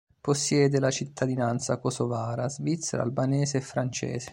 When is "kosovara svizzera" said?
1.77-3.03